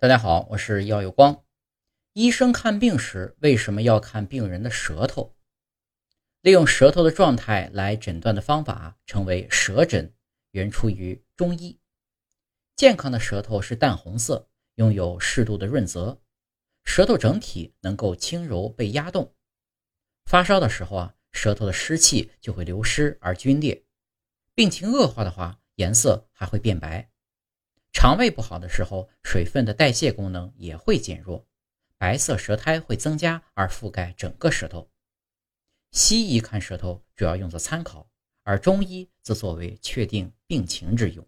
[0.00, 1.44] 大家好，我是耀有光。
[2.14, 5.36] 医生看病时为什么要看病人的舌头？
[6.40, 10.10] 利用舌头的状态来诊断的方法称为舌诊，
[10.52, 11.78] 原出于中医。
[12.76, 16.18] 健康的舌头是淡红色，拥有适度的润泽，
[16.84, 19.34] 舌头整体能够轻柔被压动。
[20.24, 23.84] 发烧的时候啊，舌头的湿气就会流失而皲裂；
[24.54, 27.10] 病情恶化的话，颜色还会变白。
[27.92, 31.46] 肠胃不好的时候，水分的代谢功能也会减弱，
[31.98, 34.90] 白色舌苔会增加而覆盖整个舌头。
[35.90, 38.08] 西医看舌头主要用作参考，
[38.44, 41.26] 而中医则作为确定病情之用。